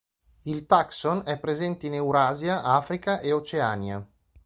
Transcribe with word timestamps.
Il 0.45 0.65
taxon 0.65 1.21
è 1.25 1.37
presente 1.37 1.85
in 1.85 1.93
Eurasia, 1.93 2.63
Africa 2.63 3.19
e 3.19 3.31
Oceania. 3.33 4.03